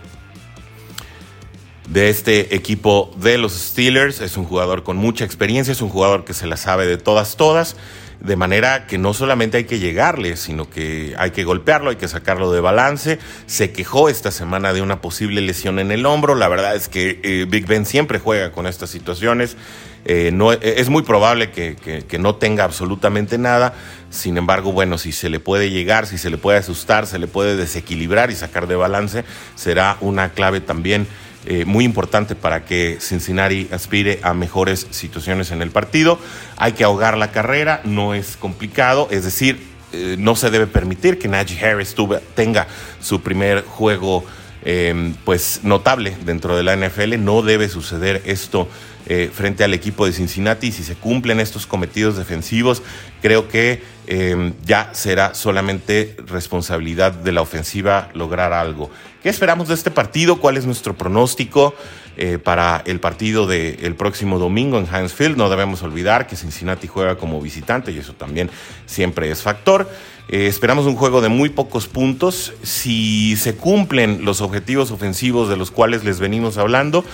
de 1.89 2.11
este 2.11 2.55
equipo 2.55 3.11
de 3.17 3.39
los 3.39 3.55
Steelers. 3.55 4.21
Es 4.21 4.37
un 4.37 4.45
jugador 4.45 4.83
con 4.83 4.99
mucha 4.99 5.25
experiencia, 5.25 5.73
es 5.73 5.81
un 5.81 5.89
jugador 5.89 6.27
que 6.27 6.35
se 6.35 6.47
la 6.47 6.59
sabe 6.59 6.87
de 6.87 6.99
todas, 6.99 7.37
todas. 7.37 7.77
De 8.21 8.37
manera 8.37 8.87
que 8.87 8.99
no 8.99 9.15
solamente 9.15 9.57
hay 9.57 9.65
que 9.65 9.79
llegarle, 9.79 10.37
sino 10.37 10.69
que 10.69 11.15
hay 11.17 11.31
que 11.31 11.45
golpearlo, 11.45 11.89
hay 11.89 11.97
que 11.97 12.09
sacarlo 12.09 12.53
de 12.53 12.61
balance. 12.61 13.19
Se 13.47 13.73
quejó 13.73 14.11
esta 14.11 14.31
semana 14.31 14.75
de 14.75 14.83
una 14.83 15.01
posible 15.01 15.41
lesión 15.41 15.79
en 15.79 15.93
el 15.93 16.05
hombro. 16.05 16.35
La 16.35 16.49
verdad 16.49 16.77
es 16.77 16.89
que 16.91 17.21
eh, 17.23 17.47
Big 17.49 17.67
Ben 17.67 17.87
siempre 17.87 18.19
juega 18.19 18.53
con 18.53 18.67
estas 18.67 18.91
situaciones. 18.91 19.57
Eh, 20.05 20.31
no, 20.33 20.53
es 20.53 20.89
muy 20.89 21.03
probable 21.03 21.51
que, 21.51 22.19
no 22.19 22.35
tenga 22.35 22.65
absolutamente 22.65 23.39
nada. 23.39 23.75
Sin 24.11 24.37
embargo, 24.37 24.73
bueno, 24.73 24.99
si 24.99 25.13
se 25.13 25.29
le 25.29 25.41
puede 25.41 25.71
llegar, 25.71 26.07
si 26.07 26.19
se 26.19 26.31
le 26.31 26.39
puede 26.39 26.59
asustar, 26.59 27.07
se 27.07 27.19
le 27.19 27.29
puede 27.29 27.57
desequilibrar 27.57 28.31
y 28.31 28.35
sacar 28.35 28.67
de 28.67 28.77
balance, 28.77 29.25
será 29.55 29.97
una 30.01 30.31
clave 30.31 30.61
también 30.61 31.07
eh, 31.47 31.65
muy 31.65 31.85
importante 31.85 32.35
para 32.35 32.65
que 32.65 32.99
Cincinnati 33.01 33.69
aspire 33.73 34.21
a 34.23 34.35
mejores 34.35 34.87
situaciones 34.91 35.51
en 35.51 35.63
el 35.63 35.71
partido. 35.71 36.19
Hay 36.57 36.73
que 36.73 36.85
ahogar 36.85 37.17
la 37.17 37.33
carrera, 37.33 37.81
no 37.85 38.15
es 38.15 38.37
complicado, 38.37 39.09
es 39.11 39.25
decir, 39.25 39.67
eh, 39.93 40.17
no 40.19 40.37
se 40.37 40.51
debe 40.51 40.67
permitir 40.67 41.19
que 41.19 41.29
Najee 41.29 41.65
Harris 41.65 41.95
tenga 42.35 42.67
su 43.01 43.23
primer 43.23 43.65
juego 43.65 44.25
Em, 44.65 45.15
pues 45.25 45.61
notable 45.65 46.17
dentro 46.25 46.57
de 46.57 46.63
la 46.63 46.77
NFL. 46.77 47.19
No 47.19 47.43
debe 47.43 47.69
suceder 47.69 48.23
esto 48.27 48.69
eh, 49.07 49.31
frente 49.35 49.65
al 49.65 49.75
equipo 49.75 50.07
de 50.07 50.13
Cincinnati. 50.13 50.69
Y 50.69 50.73
si 50.73 50.85
se 50.85 50.95
cumplen 50.95 51.41
estos 51.41 51.67
cometidos 51.67 52.17
defensivos, 52.17 52.83
creo 53.21 53.49
que 53.49 53.83
eh, 54.07 54.53
ya 54.65 54.91
será 54.95 55.35
solamente 55.35 56.17
responsabilidad 56.27 57.13
de 57.13 57.33
la 57.33 57.43
ofensiva 57.43 58.11
lograr 58.15 58.53
algo. 58.53 58.91
¿Qué 59.21 59.29
esperamos 59.29 59.69
de 59.69 59.75
este 59.75 59.91
partido? 59.91 60.37
¿Cuál 60.37 60.57
es 60.57 60.67
nuestro 60.67 60.97
pronóstico 60.97 61.75
eh, 62.17 62.39
para 62.39 62.83
el 62.87 63.01
partido 63.01 63.49
del 63.49 63.97
próximo 63.97 64.39
domingo 64.39 64.79
en 64.79 64.87
Heinz? 64.87 65.37
No 65.37 65.51
debemos 65.51 65.83
olvidar 65.83 66.29
que 66.29 66.37
Cincinnati 66.37 66.87
juega 66.87 67.17
como 67.17 67.41
visitante 67.41 67.91
y 67.91 67.99
eso 67.99 68.13
también 68.13 68.51
siempre 68.87 69.31
es 69.33 69.43
factor. 69.43 69.91
esperamos 70.29 70.87
un 70.87 70.95
juego 70.95 71.21
de 71.21 71.29
muy 71.29 71.49
pocos 71.49 71.89
puntos. 71.89 72.53
Si 72.63 73.37
se 73.37 73.57
cumplen 73.57 74.25
los 74.25 74.41
objetivos 74.41 74.93
ofensivos 74.93 75.49
de 75.49 75.57
los 75.57 75.73
cuales 75.73 76.05
les 76.05 76.21
venimos 76.21 76.57
hablando, 76.57 77.05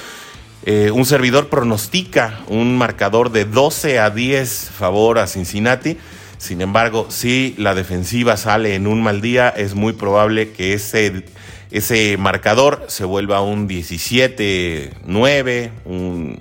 eh, 0.64 0.90
un 0.90 1.06
servidor 1.06 1.48
pronostica 1.48 2.40
un 2.48 2.76
marcador 2.76 3.30
de 3.30 3.44
12 3.44 4.00
a 4.00 4.10
10 4.10 4.70
favor 4.70 5.18
a 5.18 5.26
Cincinnati. 5.26 5.98
Sin 6.38 6.60
embargo, 6.60 7.06
si 7.10 7.54
la 7.58 7.74
defensiva 7.74 8.36
sale 8.36 8.74
en 8.74 8.86
un 8.86 9.02
mal 9.02 9.20
día, 9.20 9.48
es 9.48 9.74
muy 9.74 9.92
probable 9.92 10.52
que 10.52 10.72
ese, 10.72 11.24
ese 11.70 12.16
marcador 12.16 12.84
se 12.88 13.04
vuelva 13.04 13.42
un 13.42 13.68
17-9, 13.68 15.70
un 15.84 16.38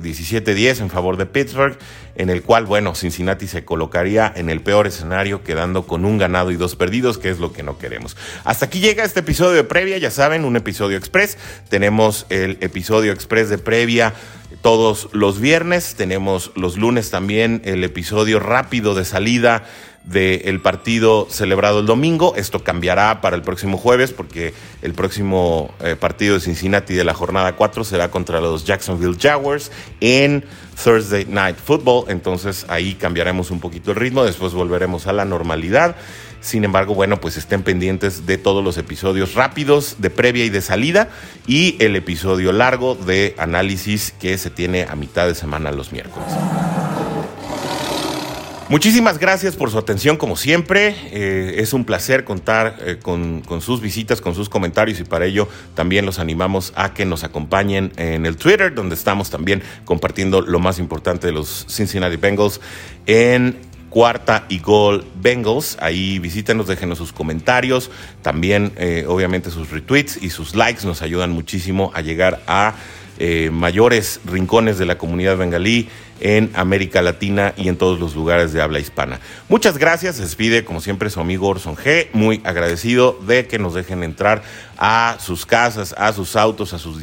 17-10 0.00 0.46
eh, 0.46 0.74
en 0.80 0.90
favor 0.90 1.16
de 1.16 1.26
Pittsburgh, 1.26 1.76
en 2.14 2.30
el 2.30 2.42
cual, 2.42 2.66
bueno, 2.66 2.94
Cincinnati 2.94 3.46
se 3.46 3.64
colocaría 3.64 4.32
en 4.34 4.50
el 4.50 4.60
peor 4.60 4.86
escenario, 4.86 5.42
quedando 5.42 5.86
con 5.86 6.04
un 6.04 6.18
ganado 6.18 6.50
y 6.50 6.56
dos 6.56 6.76
perdidos, 6.76 7.18
que 7.18 7.30
es 7.30 7.38
lo 7.38 7.52
que 7.52 7.62
no 7.62 7.78
queremos. 7.78 8.16
Hasta 8.44 8.66
aquí 8.66 8.80
llega 8.80 9.04
este 9.04 9.20
episodio 9.20 9.56
de 9.56 9.64
previa, 9.64 9.98
ya 9.98 10.10
saben, 10.10 10.44
un 10.44 10.56
episodio 10.56 10.96
express. 10.96 11.38
Tenemos 11.68 12.26
el 12.28 12.58
episodio 12.60 13.12
express 13.12 13.48
de 13.48 13.58
previa 13.58 14.14
todos 14.62 15.08
los 15.12 15.40
viernes, 15.40 15.94
tenemos 15.94 16.52
los 16.54 16.76
lunes 16.76 17.10
también 17.10 17.62
el 17.64 17.84
episodio 17.84 18.40
rápido 18.40 18.94
de 18.94 19.04
salida 19.04 19.64
del 20.04 20.60
partido 20.60 21.26
celebrado 21.30 21.80
el 21.80 21.86
domingo. 21.86 22.34
Esto 22.36 22.64
cambiará 22.64 23.20
para 23.20 23.36
el 23.36 23.42
próximo 23.42 23.78
jueves 23.78 24.12
porque 24.12 24.54
el 24.82 24.94
próximo 24.94 25.72
eh, 25.80 25.96
partido 25.96 26.34
de 26.34 26.40
Cincinnati 26.40 26.94
de 26.94 27.04
la 27.04 27.14
jornada 27.14 27.54
4 27.54 27.84
será 27.84 28.10
contra 28.10 28.40
los 28.40 28.64
Jacksonville 28.64 29.16
Jaguars 29.20 29.70
en 30.00 30.44
Thursday 30.82 31.26
Night 31.26 31.56
Football. 31.56 32.06
Entonces 32.08 32.66
ahí 32.68 32.94
cambiaremos 32.94 33.50
un 33.50 33.60
poquito 33.60 33.90
el 33.90 33.96
ritmo, 33.96 34.24
después 34.24 34.52
volveremos 34.52 35.06
a 35.06 35.12
la 35.12 35.24
normalidad. 35.24 35.96
Sin 36.40 36.64
embargo, 36.64 36.94
bueno, 36.94 37.20
pues 37.20 37.36
estén 37.36 37.62
pendientes 37.62 38.24
de 38.24 38.38
todos 38.38 38.64
los 38.64 38.78
episodios 38.78 39.34
rápidos 39.34 39.96
de 39.98 40.08
previa 40.08 40.46
y 40.46 40.48
de 40.48 40.62
salida 40.62 41.10
y 41.46 41.76
el 41.80 41.96
episodio 41.96 42.52
largo 42.52 42.94
de 42.94 43.34
análisis 43.36 44.14
que 44.18 44.38
se 44.38 44.48
tiene 44.48 44.84
a 44.84 44.96
mitad 44.96 45.26
de 45.26 45.34
semana 45.34 45.70
los 45.70 45.92
miércoles. 45.92 46.32
Muchísimas 48.70 49.18
gracias 49.18 49.56
por 49.56 49.68
su 49.72 49.78
atención 49.78 50.16
como 50.16 50.36
siempre. 50.36 50.94
Eh, 51.10 51.56
es 51.56 51.72
un 51.72 51.84
placer 51.84 52.22
contar 52.22 52.76
eh, 52.82 52.98
con, 53.02 53.42
sus 53.60 53.80
visitas, 53.80 54.20
con 54.20 54.36
sus 54.36 54.48
comentarios 54.48 55.00
y 55.00 55.04
para 55.04 55.24
ello 55.24 55.48
también 55.74 56.06
los 56.06 56.20
animamos 56.20 56.72
a 56.76 56.94
que 56.94 57.04
nos 57.04 57.24
acompañen 57.24 57.90
en 57.96 58.26
el 58.26 58.36
Twitter, 58.36 58.72
donde 58.72 58.94
estamos 58.94 59.28
también 59.28 59.60
compartiendo 59.84 60.40
lo 60.40 60.60
más 60.60 60.78
importante 60.78 61.26
de 61.26 61.32
los 61.32 61.66
Cincinnati 61.68 62.14
Bengals 62.14 62.60
en 63.06 63.58
cuarta 63.90 64.46
y 64.48 64.60
gol 64.60 65.04
Bengals. 65.20 65.76
Ahí 65.80 66.18
visítenos, 66.18 66.66
déjenos 66.66 66.98
sus 66.98 67.12
comentarios, 67.12 67.90
también 68.22 68.72
eh, 68.76 69.04
obviamente 69.06 69.50
sus 69.50 69.70
retweets 69.70 70.22
y 70.22 70.30
sus 70.30 70.54
likes 70.54 70.86
nos 70.86 71.02
ayudan 71.02 71.30
muchísimo 71.30 71.90
a 71.94 72.00
llegar 72.00 72.40
a 72.46 72.74
mayores 73.52 74.18
rincones 74.24 74.78
de 74.78 74.86
la 74.86 74.96
comunidad 74.96 75.36
bengalí 75.36 75.90
en 76.20 76.50
América 76.54 77.02
Latina 77.02 77.54
y 77.56 77.68
en 77.68 77.76
todos 77.76 77.98
los 77.98 78.14
lugares 78.14 78.52
de 78.52 78.62
habla 78.62 78.78
hispana. 78.78 79.20
Muchas 79.48 79.78
gracias, 79.78 80.16
se 80.16 80.22
despide 80.22 80.64
como 80.64 80.80
siempre 80.80 81.10
su 81.10 81.20
amigo 81.20 81.48
Orson 81.48 81.76
G, 81.76 82.08
muy 82.12 82.40
agradecido 82.44 83.18
de 83.26 83.46
que 83.46 83.58
nos 83.58 83.74
dejen 83.74 84.02
entrar 84.02 84.42
a 84.78 85.16
sus 85.18 85.46
casas, 85.46 85.94
a 85.98 86.12
sus 86.12 86.36
autos, 86.36 86.72
a 86.72 86.78
sus 86.78 86.98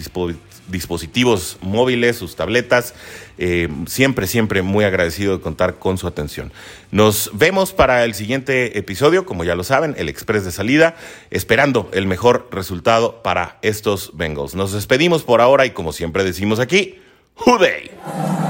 dispositivos 0.69 1.57
móviles, 1.61 2.17
sus 2.17 2.35
tabletas. 2.35 2.93
Eh, 3.37 3.69
siempre, 3.85 4.27
siempre 4.27 4.61
muy 4.61 4.83
agradecido 4.83 5.37
de 5.37 5.41
contar 5.41 5.75
con 5.75 5.97
su 5.97 6.07
atención. 6.07 6.51
Nos 6.91 7.29
vemos 7.33 7.73
para 7.73 8.03
el 8.03 8.13
siguiente 8.13 8.77
episodio, 8.77 9.25
como 9.25 9.43
ya 9.43 9.55
lo 9.55 9.63
saben, 9.63 9.95
el 9.97 10.09
Express 10.09 10.45
de 10.45 10.51
salida, 10.51 10.95
esperando 11.29 11.89
el 11.93 12.07
mejor 12.07 12.49
resultado 12.51 13.21
para 13.21 13.59
estos 13.61 14.11
Bengals. 14.15 14.55
Nos 14.55 14.73
despedimos 14.73 15.23
por 15.23 15.41
ahora 15.41 15.65
y 15.65 15.71
como 15.71 15.93
siempre 15.93 16.23
decimos 16.23 16.59
aquí, 16.59 16.99
¡Hooday! 17.35 18.46